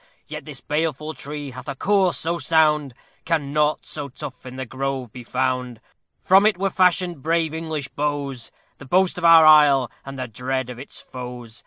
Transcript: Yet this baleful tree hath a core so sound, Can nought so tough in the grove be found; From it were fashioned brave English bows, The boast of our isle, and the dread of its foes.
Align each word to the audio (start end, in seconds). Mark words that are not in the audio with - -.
Yet 0.25 0.45
this 0.45 0.61
baleful 0.61 1.13
tree 1.13 1.51
hath 1.51 1.67
a 1.69 1.75
core 1.75 2.11
so 2.11 2.39
sound, 2.39 2.95
Can 3.23 3.53
nought 3.53 3.85
so 3.85 4.09
tough 4.09 4.47
in 4.47 4.55
the 4.55 4.65
grove 4.65 5.11
be 5.13 5.23
found; 5.23 5.79
From 6.19 6.47
it 6.47 6.57
were 6.57 6.71
fashioned 6.71 7.21
brave 7.21 7.53
English 7.53 7.89
bows, 7.89 8.51
The 8.79 8.85
boast 8.85 9.19
of 9.19 9.25
our 9.25 9.45
isle, 9.45 9.91
and 10.03 10.17
the 10.17 10.27
dread 10.27 10.71
of 10.71 10.79
its 10.79 10.99
foes. 10.99 11.59